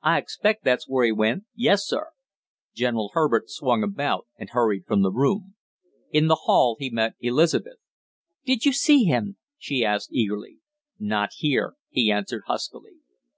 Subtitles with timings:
[0.00, 2.12] "I expect that's where he went, yes, sir."
[2.72, 5.56] General Herbert swung about and hurried from the room.
[6.10, 7.76] In the hall he met Elizabeth.
[8.46, 10.60] "Did you see him?" she asked eagerly.
[10.98, 13.00] "Not here," he answered huskily.